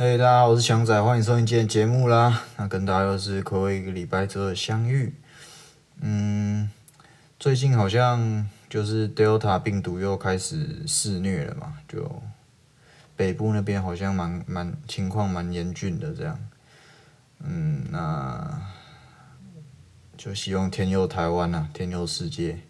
[0.00, 2.44] 嘿，大家好，我是强仔，欢迎收听今天节目啦。
[2.56, 5.12] 那跟大家又是暌违一个礼拜之后的相遇。
[6.00, 6.70] 嗯，
[7.36, 12.22] 最近好像就是 Delta 病毒又开始肆虐了嘛，就
[13.16, 16.38] 北部那边好像蛮蛮情况蛮严峻的这样。
[17.40, 18.62] 嗯，那
[20.16, 22.60] 就希望天佑台湾呐，天佑世界。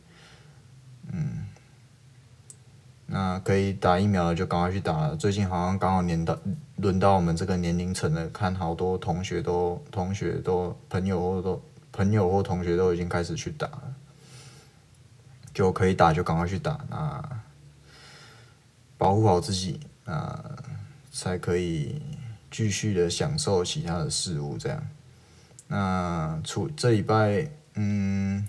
[1.13, 1.45] 嗯。
[3.05, 5.15] 那可以打疫苗的就赶快去打了。
[5.15, 6.39] 最近好像刚好年到
[6.79, 11.63] 轮到我们这个年龄层的，看好多同学都同学都朋友或都
[11.93, 13.95] 朋友或同学都已经开始去打了，
[15.53, 17.43] 就可以打就赶快去打，那
[18.97, 20.57] 保护好自己，那
[21.13, 22.01] 才可以
[22.51, 24.57] 继续的享受其他的事物。
[24.57, 24.83] 这样，
[25.67, 28.49] 那除这礼拜，嗯，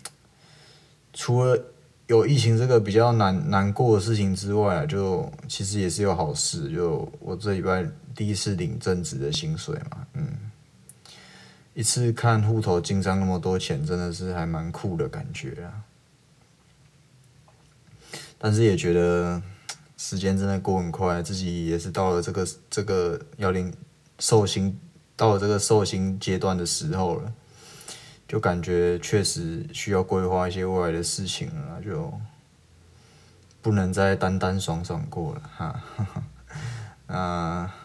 [1.13, 1.62] 除了。
[2.09, 6.68] 有疫情这个比较难难过的事情之外，就其实也是有好事。
[6.73, 7.88] 就我这礼拜
[8.20, 10.52] 第一次领正职的薪水嘛，嗯，
[11.73, 15.85] 一次看户头进账那么多钱，真的是还蛮酷的感觉啊。
[18.38, 19.41] 但是也觉得
[19.96, 23.74] 时间真的过很快，自己也是到了这个这个要领
[24.20, 24.77] 寿星，
[25.15, 27.34] 到了这个寿星阶段的时候了。
[28.27, 32.13] 就感觉确实需要规划一些未来的事情了，就
[33.62, 35.84] 不能再单单爽爽过了哈。
[37.08, 37.76] 啊，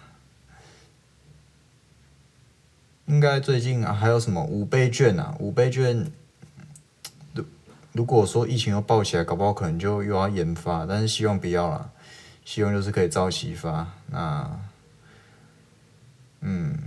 [3.07, 5.37] 应该最近啊还有什么五倍券啊？
[5.39, 6.11] 五倍券，
[7.35, 7.45] 如
[7.93, 11.93] 如果说疫情又爆起来，搞不好可能就又要研发，但是希望不要了，
[12.45, 13.93] 希望就是可以早期发。
[14.07, 14.61] 那，
[16.41, 16.79] 嗯。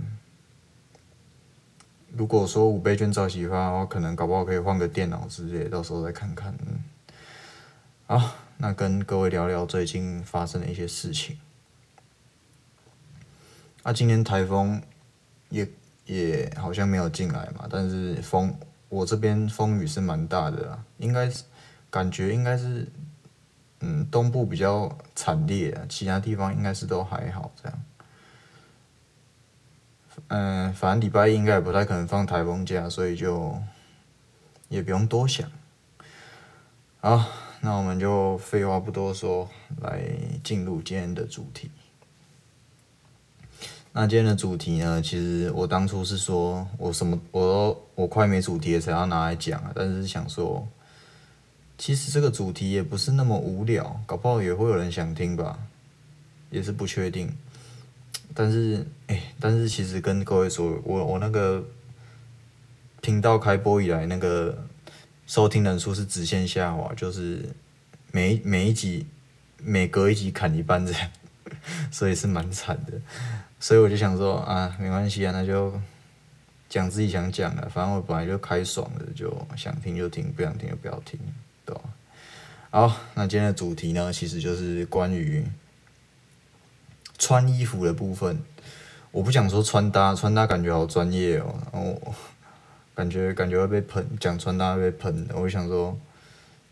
[2.16, 6.52] 如果说五倍券照起发的话，可能搞不好可以换个电脑之类，到时候再看看。
[6.66, 6.82] 嗯，
[8.06, 11.38] 好，那跟各位聊聊最近发生的一些事情。
[13.84, 14.82] 啊，今年台风
[15.50, 15.68] 也
[16.08, 18.52] 也好像没有进来嘛，但是风
[18.88, 21.44] 我这边风雨是蛮大的啦，应该是
[21.90, 22.90] 感觉应该是
[23.80, 27.82] 嗯东部比较惨烈啊，其他地方应该是都还好这样。
[30.28, 33.56] 嗯，反正礼拜一应该也不太可能放台风假，所以就
[34.68, 35.48] 也不用多想。
[37.00, 37.24] 好，
[37.60, 39.48] 那我们就废话不多说，
[39.82, 40.02] 来
[40.42, 41.70] 进入今天的主题。
[44.00, 50.68] 那今天的主题呢，其实我当初是说我什么我我快没主题了才要拿来讲啊，但是想说，
[51.76, 55.58] 其实这个主题也不是那么无聊，搞不好也会有人想听吧，
[56.48, 57.28] 也是不确定。
[58.32, 61.66] 但是，哎，但是其实跟各位说，我我那个
[63.00, 64.56] 频道开播以来，那个
[65.26, 67.48] 收听人数是直线下滑，就是
[68.12, 69.04] 每每一集
[69.60, 71.10] 每隔一集砍一半这样，
[71.90, 72.92] 所以是蛮惨的。
[73.60, 75.72] 所以我就想说啊，没关系啊，那就
[76.68, 81.18] 讲自己想讲的，反正我本来就开爽的，就想听就听，不想听就不要听，
[81.64, 81.80] 对吧？
[82.70, 85.44] 好，那今天的主题呢，其实就是关于。
[87.20, 88.40] 穿衣服的部分，
[89.10, 92.14] 我不想说穿搭，穿搭感觉好专业哦，然后
[92.94, 95.28] 感觉感觉会被喷，讲穿搭会被喷。
[95.34, 95.98] 我就想说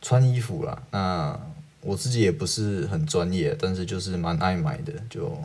[0.00, 1.36] 穿衣服啦，那
[1.86, 4.92] 我自己也不是很专业，但是就是蛮爱买的。
[5.08, 5.41] 就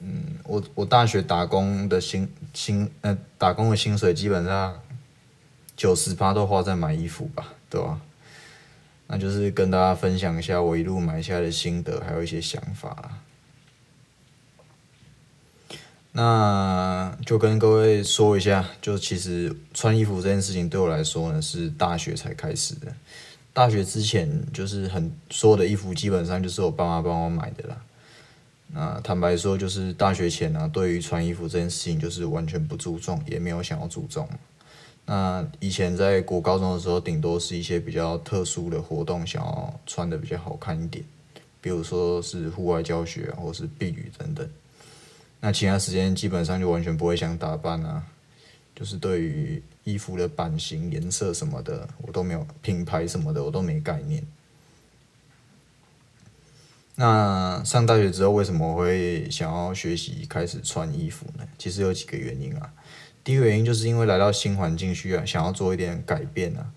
[0.00, 4.80] 嗯，我我大学打工的薪薪呃打工的薪水基本上
[5.76, 8.00] 九十八都花在买衣服吧，对吧？
[9.08, 13.18] 那就是跟大家分享一下我一路买下来的心得，还有一些想法。
[16.12, 22.92] 那就跟各位说一下，就其实穿衣服这件事情对我来说呢，是大学才开始的。
[23.52, 27.82] 大学之前就是很所有的衣服基本上就是我爸妈帮我买的啦。
[28.72, 34.28] 那坦白说，就是大学前呢，对于穿衣服这件事情就是完全不注重，也没有想要注重。
[35.06, 41.04] 那以前在国高中的时候，顶多是一些比较特殊的活动，想要穿的比较好看一点，
[41.60, 44.48] 比如说是户外教学啊，或是避雨等等。
[45.40, 48.04] 那其他时间基本上就完全不会想打扮啊，
[48.76, 54.22] 就是对于衣服的版型、颜色什么的，我都没有品牌什么的，我都没概念。
[56.96, 61.48] 那上大学之后，为什么会想要学习开始穿衣服呢？
[61.56, 62.72] 其实有几个原因啊。
[63.24, 66.72] 第一个原因就是因为来到新环境，需要想要做一点改变啊。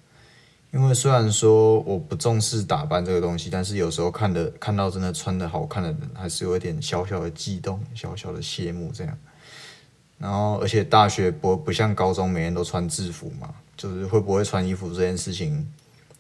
[0.72, 9.18] 因为虽然说我不重视打扮这个东西，但是有时候看的看到真的穿的好看的人，还是有一点小小的悸动，小小的羡慕这样。
[10.18, 15.68] 然后，而且大学不不像高中每天都穿制服嘛，就是会不会穿衣服这件事情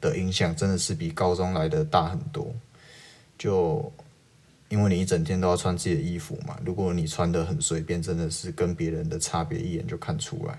[0.01, 2.53] 的影响，真的是比高中来的大很多。
[3.37, 3.91] 就
[4.69, 10.57] 因为你一整天都要穿自己的衣服嘛，如果你穿的很随便，真的是跟别人的差别一眼就看出来。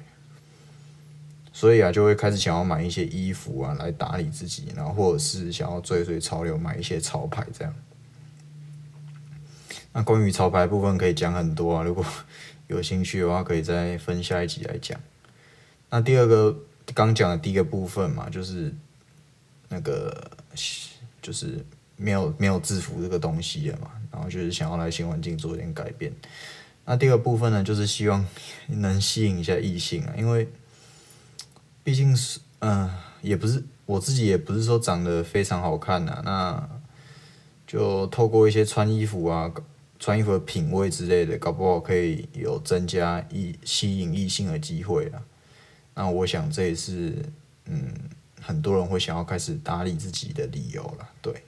[1.52, 7.74] 所以啊，就会开始想要买一些衣服啊来打理自己，然后或者是想要追随潮流买一些潮牌这样。
[9.94, 12.04] 那关于潮牌部分可以讲很多啊，如果
[12.66, 15.00] 有兴趣的话，可以再分下一集来讲。
[15.88, 16.54] 那第二个
[16.92, 18.74] 刚讲的第一个部分嘛，就是
[19.68, 20.30] 那个
[21.22, 21.64] 就是
[21.96, 23.92] 没有没有制服这个东西了嘛。
[24.10, 26.12] 然后就是想要来新环境做一点改变。
[26.84, 28.26] 那第二个部分呢，就是希望
[28.66, 30.48] 能吸引一下异性啊，因为
[31.82, 32.90] 毕竟是嗯，
[33.22, 36.68] 也不是我自己也不是说长得非常好看呐，那
[37.66, 39.50] 就透过一些穿衣服啊、
[40.04, 45.22] 穿衣服的品味之类的，搞不好可以有增加异吸引异性的机会啊。
[45.94, 47.24] 那我想这也是
[47.64, 47.90] 嗯，
[48.38, 51.42] 很多人会想要开始打理自己的理由了，对。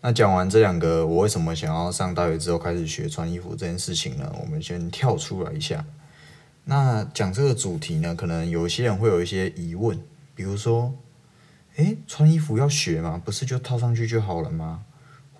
[0.00, 4.34] 那讲完这两个，我为什么想要上大学之后开始学穿衣服这件事情呢？
[4.40, 5.84] 我们先跳出来一下。
[6.64, 10.00] 那讲这个主题呢，可能有一些人会有一些疑问，
[10.34, 10.94] 比如说，
[11.76, 13.20] 诶，穿衣服要学吗？
[13.22, 14.86] 不是就套上去就好了吗？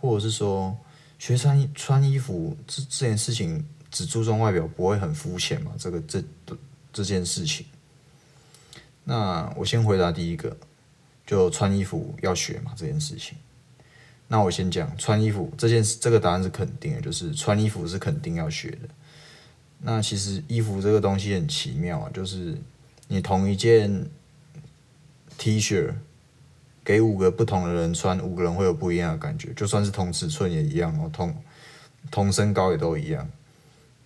[0.00, 0.76] 或者是说，
[1.19, 5.73] 学穿穿衣服这这件事情只注重外表，不会很肤浅嘛？
[5.79, 6.23] 这个这
[6.93, 7.67] 这件事情。
[9.05, 10.56] 那我先回答第一个，
[11.26, 13.37] 就穿衣服要学嘛这件事情。
[14.29, 18.88] 那我先讲穿衣服这件事，这个答案是肯定的，就是穿衣服是肯定要学的。
[19.81, 22.56] 那其实衣服这个东西很奇妙啊，就是
[23.08, 24.08] 你同一件
[25.37, 25.93] T 恤
[26.85, 31.35] 给五个不同的人穿，五个人会有不一样的感觉，就算是同尺寸也一样哦，同
[32.11, 33.29] 同身高也都一样。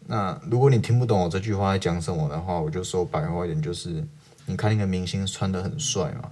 [0.07, 4.05] 那如果你听不懂我这句话在讲什么的话，我就说白话一点，就是
[4.47, 6.31] 你看一个明星穿的很帅嘛，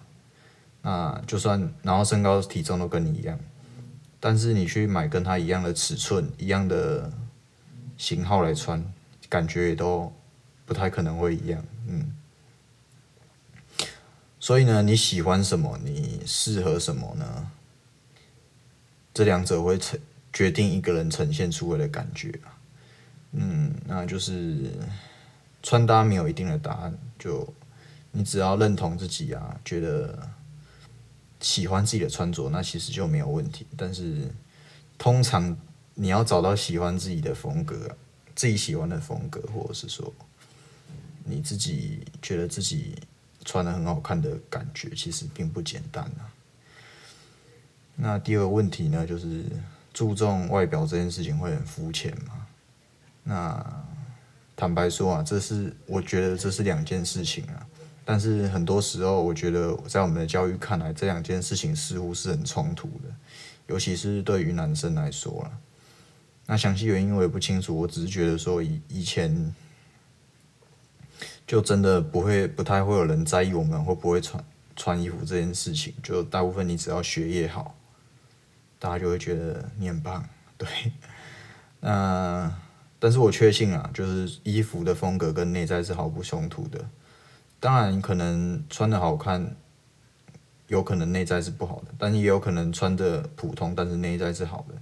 [0.82, 3.38] 那就算然后身高体重都跟你一样。
[4.20, 7.10] 但是你去买跟他一样的尺寸、一样的
[7.96, 8.84] 型号来穿，
[9.28, 10.12] 感觉也都
[10.64, 12.12] 不太可能会一样，嗯。
[14.42, 17.48] 所以呢，你喜欢什么，你适合什么呢？
[19.14, 19.96] 这两者会成
[20.32, 22.34] 决定一个人呈现出来的感觉
[23.30, 24.72] 嗯，那就是
[25.62, 27.54] 穿搭没有一定的答案，就
[28.10, 30.18] 你只要认同自己啊，觉得。
[31.38, 33.66] 喜欢自己的穿着，那其实就没有问题。
[33.76, 34.32] 但是，
[34.96, 35.56] 通常
[35.94, 37.96] 你要找到喜欢自己的风格，
[38.36, 40.14] 自己喜欢的风格，或者是说
[41.24, 42.94] 你自己觉得自己
[43.44, 46.30] 穿的很好看的感觉，其实并不简单啊。
[47.94, 49.44] 那第二个问题呢，就是
[49.92, 52.46] 注重外表这件事情会很肤浅吗？
[53.22, 53.84] 那
[54.56, 57.66] 坦白说啊，这是我觉得这是两件事情啊。
[58.04, 63.14] 但是很多时候，我觉得在我们的教育看来，这两件事情似乎是很冲突的，
[63.68, 65.58] 尤其是对于男生来说了。
[66.46, 69.54] 那详细原因我也不清楚，我只是觉得说以以前
[71.46, 74.44] 就真的不会不太会有人在意我们会不会穿
[74.74, 77.76] 穿衣服这件事情，就大部分你只要学业好，
[78.78, 80.26] 大家就会觉得你很棒。
[80.56, 80.68] 对，
[81.80, 82.52] 那
[82.98, 86.84] 但是我确信啊，就是衣服的风格跟内在是毫不冲突的。
[87.58, 89.54] 当然，可能穿的好看，
[90.68, 94.74] 有可能内在是不好的，但也有可能穿的普通，但是内在是好的。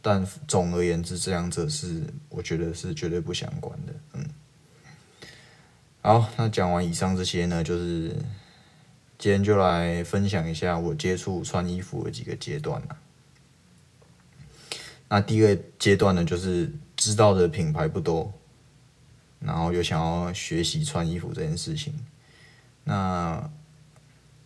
[0.00, 3.92] 但总而言之，这两者是我觉得是绝对不相关的。
[4.14, 4.24] 嗯，
[6.08, 8.16] 好，那讲完以上这些呢，就是
[9.18, 12.82] 今天就来分享一下我接触穿衣服的几个阶段。
[15.06, 18.32] 那第一个阶段呢，就是知道的品牌不多，
[19.38, 21.92] 然后又想要学习穿衣服这件事情。
[22.84, 23.50] 那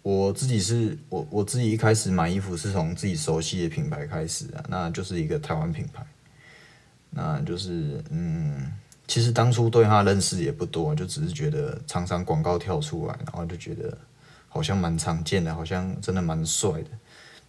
[0.03, 6.05] 我自己是我我自己一开始买衣服是从自己熟悉的品牌开始啊，那就是一个台湾品牌，
[7.11, 8.73] 那就是嗯，
[9.07, 13.97] 其实当初对他认识也不多，就只是觉得常常广告跳出来，然后就觉得
[14.49, 16.91] 好像蛮常见的，好像真的蛮帅的，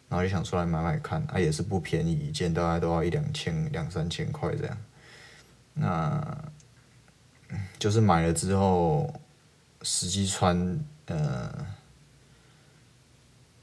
[0.09, 4.77] 然后就想出来买买看，啊也是不便宜，一件大概都要一两千两三千块这样，
[5.73, 6.37] 那
[7.77, 9.13] 就是买了之后。
[9.85, 11.53] 实际穿，呃，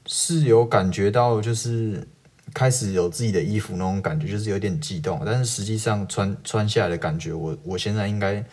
[0.05, 2.07] 是有感觉到，就是
[2.53, 5.21] 开始有自己的衣服那种感觉，就是有点激动。
[5.25, 8.43] 但是实际上穿穿下来的感觉，我我现在应该，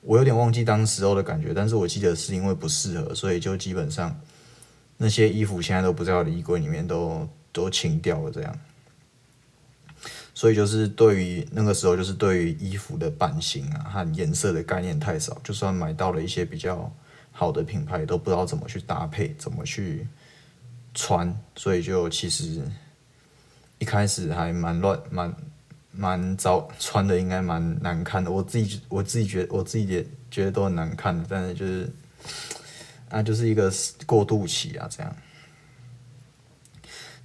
[0.00, 1.52] 我有点忘记当时候的感觉。
[1.54, 4.18] 但是我记得是因为不适合，所以就基本上
[4.96, 8.58] 那些衣服现在都不在我的衣柜里面， 都都清掉了这样。
[10.34, 16.92] 所以就是对于那个时候，就是对于衣服的版型啊和颜色的概念太少，就算买到了一些比较。
[17.36, 20.06] 好的品牌都不知道怎么去搭配，怎么去
[20.94, 22.62] 穿，所以就其实
[23.84, 25.34] 一开始还蛮乱，蛮
[25.92, 28.30] 蛮糟，穿的应该蛮难看的。
[28.30, 31.92] 我自己我自己觉得我自己也觉得都很难看的，但是就是
[33.10, 33.70] 啊，就是一个
[34.06, 35.16] 过渡期啊，这样。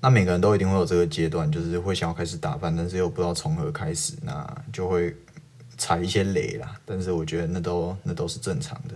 [0.02, 5.16] 那每个人都一定会有这个阶段，就是会想要开始打扮，但是又不知道从何开始，那就会
[5.78, 6.78] 踩一些雷啦。
[6.84, 8.96] 但是我觉得那都那都是正常的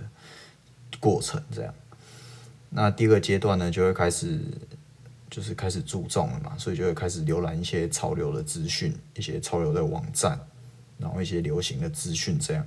[1.00, 1.74] 过程，这样。
[2.70, 4.38] 那第二个阶段呢，就会开始
[5.34, 10.40] 就是开始注重了嘛，所以就会开始浏览一些潮流的资讯，一些潮流的网站，
[11.00, 12.63] 然后一些流行的资讯这样，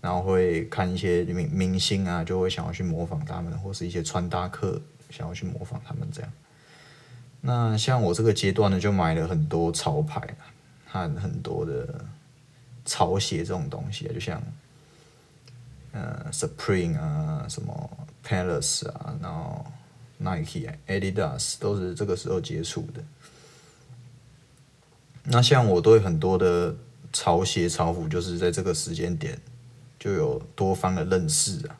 [0.00, 4.80] 然后会看一些明明星啊，就会想要去模仿他们，或是一些穿搭课
[5.10, 6.32] 想要去模仿他们这样。
[7.42, 10.22] 那像我这个阶段呢，就买了很多潮牌
[10.86, 12.02] 和很多的
[12.86, 14.42] 潮鞋这种东西啊，就像
[15.92, 19.66] 呃 Supreme 啊，什么 Palace 啊，然后
[20.20, 23.02] Nike、Adidas 都是这个时候接触的。
[25.24, 26.76] 那像我对很多的
[27.12, 29.38] 潮鞋潮服，就是在这个时间点
[29.98, 31.78] 就有多方的认识啊。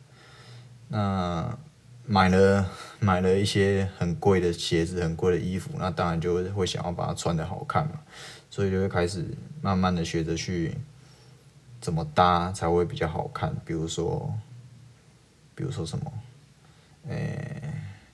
[0.89, 1.59] 那
[2.07, 2.69] 买了
[2.99, 8.01] 买了一些很贵的鞋子，很贵的衣服，那当然就会想要把它穿的好看嘛，
[8.51, 9.25] 所以就会开始
[9.61, 10.75] 慢慢的学着去
[11.81, 13.55] 怎么搭才会比较好看。
[13.65, 14.35] 比如说，
[15.55, 16.13] 比如说什么，
[17.09, 17.63] 诶，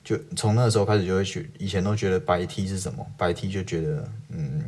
[0.07, 4.63] 就从那时候开始就会学，以前都觉得白 T 是什么，白 T 就觉得嗯，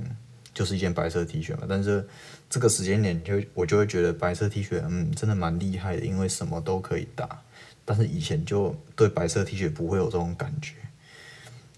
[0.53, 1.63] 就是一件白色 T 恤嘛。
[1.69, 2.05] 但是
[2.51, 7.41] 这个时间点就我就会觉得白色 T 恤嗯，真的蛮厉害的，因为什么都可以搭。
[7.85, 10.75] 但是以前就对白色 T 恤不会有这种感觉，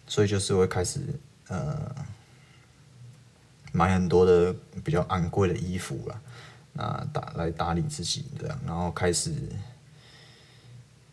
[0.06, 1.00] 所以就是会开始
[1.48, 1.94] 呃
[3.72, 6.20] 买很多的比较昂贵的衣服了，
[6.72, 9.34] 那打来打理自己这样，然后开始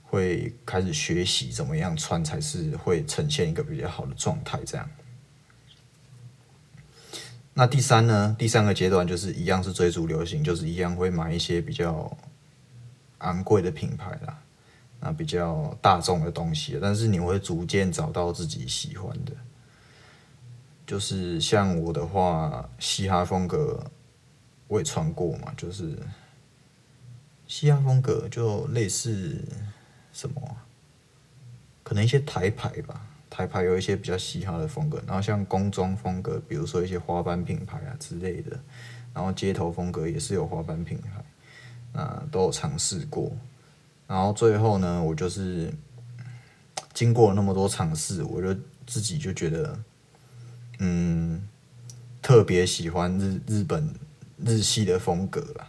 [0.09, 4.89] 会开始学习怎么样穿才是会呈现一个比较好的状态这样。
[7.53, 8.35] 那第三呢？
[8.37, 12.15] 第三个阶段就是一样是追逐流行，就是一样会买一些比较
[13.17, 14.39] 昂贵的品牌啦。
[14.99, 19.31] 那比较大众的东西，但是你会逐渐找到自己喜欢的。
[20.85, 23.83] 就是像我的话，嘻哈风格
[24.67, 25.97] 我也穿过嘛，就是
[27.47, 29.43] 嘻哈风格就类似
[30.17, 30.41] 什么，
[31.83, 38.59] 可能一些台牌吧，台牌有一些比较嘻哈的风格，然后像工装风格，比如说一些花斑品牌啊之类的，
[39.13, 43.31] 然后街头风格也是有花斑品牌，啊，都有尝试过。
[44.07, 45.71] 然后最后呢，我就是
[46.93, 49.79] 经过那么多尝试，我就自己就觉得，
[50.79, 51.47] 嗯，
[52.23, 53.93] 特别喜欢日日本
[54.43, 55.67] 日系的风格了。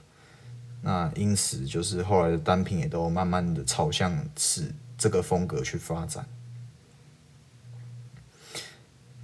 [0.82, 6.26] 那因此就是后来的单品也都慢慢的朝向是这个风格去发展。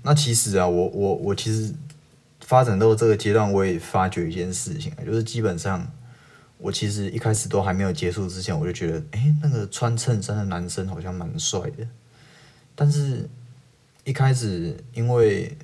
[0.02, 1.74] 那其实啊，我我我其实
[2.40, 5.86] 发展到这个阶段，我也发觉一件事情，就是基本上。
[6.56, 11.86] 我其实一开始都还没有接触之前，我就觉得，哎，那个穿衬衫的男生好像蛮帅的。
[12.74, 13.28] 但是，
[14.04, 15.58] 一开始因为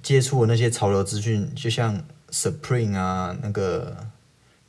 [0.00, 4.06] 接触的那些潮流资讯，就像 Supreme 啊，那个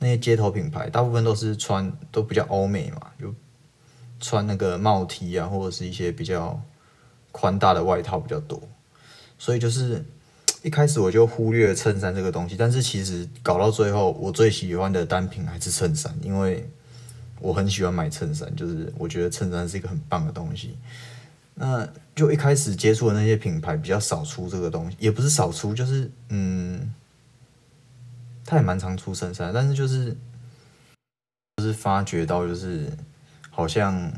[0.04, 3.34] 那些街头品牌，大部分都是穿都比较欧美嘛，就
[4.20, 6.62] 穿那个帽 T 啊，或者是一些比较
[7.32, 8.62] 宽大的外套比较多，
[9.38, 10.04] 所以就是。
[10.62, 16.66] 一开始我就忽略了衬衫这个东西，但是其实搞到最后，我最喜欢的单品还是衬衫，因为
[17.38, 20.78] 我很喜欢买衬衫，就是我觉得衬衫是一个很棒的东西。
[21.54, 26.90] 那就一开始接触的那些品牌比较少出这个东西，也不是少出，就是嗯，
[28.44, 30.16] 他也蛮常出衬衫，但是就是
[31.56, 32.90] 就是发觉到就是
[33.50, 34.12] 好像。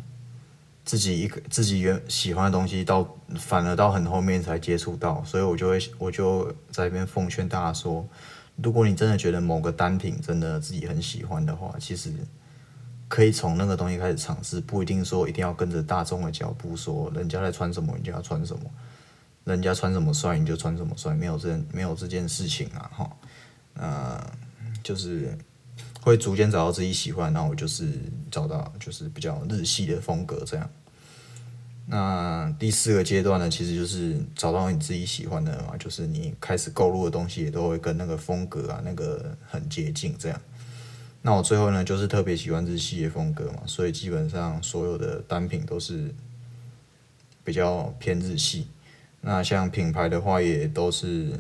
[0.87, 3.05] 自己一个自己原喜欢的东西，到
[3.35, 8.09] 反而到很后面才接触到，所以我就会我就在这边奉劝大家说，
[8.63, 12.13] 如果你真的觉得某个单品真的自己很喜欢的话，其实
[13.09, 18.63] 可以从那个东西开始尝试，不一定说一定要跟着大众的脚步，说人家在穿什么你就要穿什么，
[19.43, 23.17] 人家穿什么帅你就穿什么帅，没有这没有这件事情啊哈，
[23.79, 24.33] 呃，
[24.83, 25.37] 就是。
[26.01, 27.91] 会逐渐找到自己喜欢，然后就是
[28.31, 30.71] 找到就是比较日系的风格这样。
[31.87, 40.41] 那第四个阶段呢，其实就是找到你自己喜欢的嘛，就是你开始购入的东西也都会跟那个风格啊那个很接近这样。
[41.23, 46.15] 那我最后呢，就是特别喜欢日系的风格嘛，所以基本上所有的单品都是
[47.43, 48.69] 比较偏日系。
[49.23, 51.33] 那像品牌的话，也都是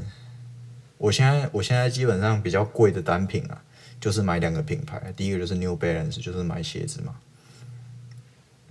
[0.98, 3.62] 我现在我现在基本上比较贵的单品啊。
[3.98, 7.16] 就是买两个品牌，第一个就是 New Balance，就是买鞋子嘛。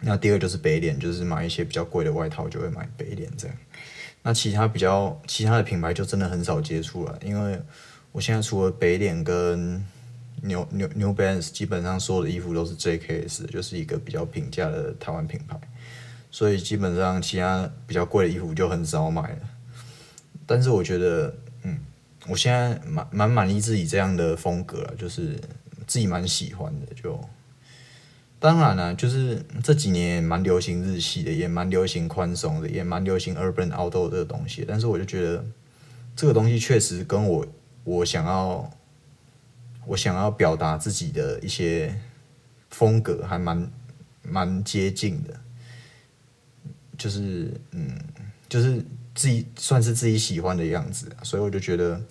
[0.01, 3.57] 那第二就是北脸，就是买一些比较贵的外套，就会买北脸这样。
[4.21, 7.59] 那其他比较其他的品牌就真的很少接触了，因为
[8.11, 9.83] 我现在除了北脸跟
[10.43, 15.59] New New New Balance，基本上所有的衣服都是 JKS，就是一个比较平价的台湾品牌，
[16.29, 19.39] 所以基本上其他比较贵的衣服就很少买了。
[20.45, 21.35] 但是我觉得，
[22.27, 25.39] 我现在蛮蛮满意自己这样的风格了，就是
[25.85, 26.93] 自己蛮喜欢的。
[26.93, 27.19] 就
[28.39, 34.65] 当然了，就是这几年蛮流行日系的，也蛮流行宽松的，也蛮流行 Urban Outdoor 这个东西。
[34.67, 35.45] 但是我就觉得
[36.15, 37.45] 这个东西确实跟我
[37.83, 38.69] 我想要
[39.85, 41.99] 我想要表达自己的一些
[42.69, 43.71] 风格还蛮
[44.21, 45.39] 蛮接近的，
[46.97, 47.97] 就是嗯，
[48.49, 48.83] 就是。
[49.17, 52.01] 自己算是自己喜欢的样子，所以我就觉得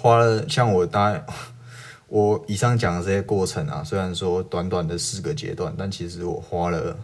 [0.00, 1.26] 花了像我大概
[2.06, 6.96] 我以上讲的这些过程啊，虽然说短短的四个阶段，但其实我花了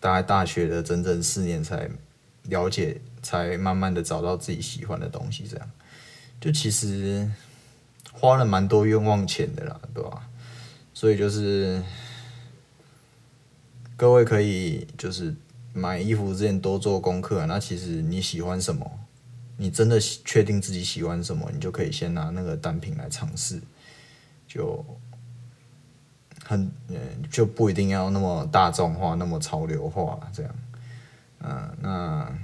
[0.00, 1.88] 大概大学的整整四年才
[2.48, 5.44] 了解，才慢慢的找到自己喜欢的东西。
[5.48, 5.70] 这样
[6.40, 7.30] 就其实
[8.12, 10.28] 花了蛮多冤枉钱的啦，对吧？
[10.92, 11.80] 所以就是
[13.96, 15.32] 各位可以就是。
[15.72, 18.90] 买衣服之前多做功课，那其实你喜欢什么，
[19.62, 23.60] 你真的确定自己喜欢什么，你就可以先拿那个单品来尝试，
[24.48, 24.82] 就
[26.42, 26.96] 很嗯
[27.30, 30.54] 就不一定要那么大众化、那么潮流化这样，
[31.40, 32.38] 嗯，那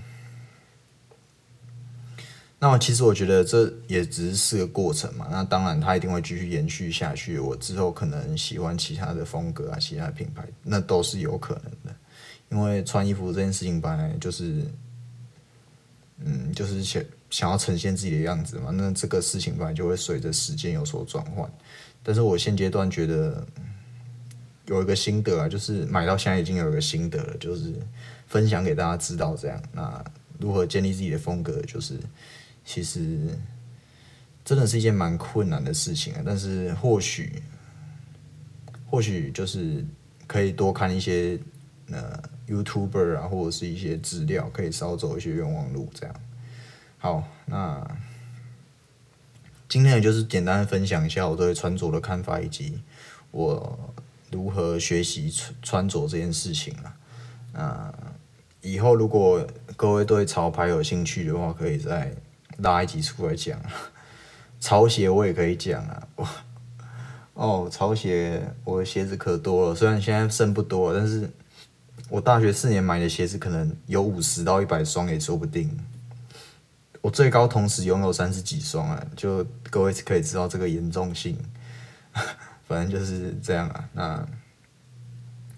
[2.58, 11.96] 那么其实我觉得这也只是个过程嘛，那当然它一定会继续延续下去，我之后可能喜欢其他的风格啊，其他品牌，那都是有可能的。
[12.50, 14.62] 因为穿衣服这件事情本来就是，
[16.25, 18.70] 嗯，就是想想要呈现自己的样子嘛。
[18.70, 21.50] 那这个事情本来就会随着时间有所转换。
[22.02, 23.46] 但是我现阶段觉得
[24.66, 27.75] 有一个心得啊，就是买到现在已经有一个心得了，就是
[28.26, 29.62] 分享给大家知道这样。
[29.73, 30.04] 那
[30.38, 31.99] 如何建立自己的风格，就是
[32.64, 33.18] 其实
[34.44, 36.23] 真的是一件蛮困难的事情啊。
[36.25, 37.42] 但是或许
[38.88, 39.85] 或许就是
[40.26, 41.38] 可以多看一些
[41.90, 42.22] 呃。
[42.46, 45.90] YouTuber 啊，或者是一些资料，可以少走一些冤枉路。
[45.92, 46.14] 这样，
[46.96, 47.85] 好，那
[49.68, 52.81] 今天也就是简单分享一下我对穿着的看法，以及
[53.33, 53.92] 我
[54.31, 56.96] 如何学习穿穿着这件事情啊。
[57.53, 57.92] 那
[58.61, 59.44] 以后如果
[59.77, 62.14] 各位对潮牌有兴趣的话，可以再
[62.59, 63.61] 拉一集出来讲。
[64.61, 66.09] 潮鞋我也可以讲啊。
[66.14, 66.29] 我
[67.35, 71.29] 哦，潮鞋我的鞋子可多了，虽然现在剩不多，但是。
[72.09, 75.69] 我大学四年买的鞋子可能有五十到一百双也说不定，
[77.01, 79.07] 我最高同时拥有三十几双啊！
[79.16, 81.37] 就各位可以知道这个严重性，
[82.69, 83.88] 反正就是这样啊。
[83.92, 84.27] 那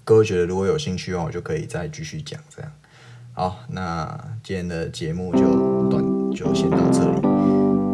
[0.05, 2.73] 各位觉得如果有兴趣的话，我就可以再继续讲这样。
[3.35, 7.21] 好，那今天的节目就短就先到这里。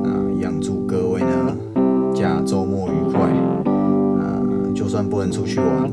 [0.05, 1.57] 那一样祝各位呢，
[2.15, 3.21] 假周末愉快。
[4.23, 4.41] 啊，
[4.75, 5.91] 就算不能出去玩，